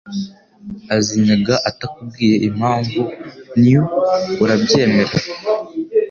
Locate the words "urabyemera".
4.43-5.13